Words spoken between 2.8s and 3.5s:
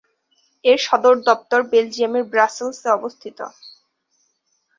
অবস্থিত।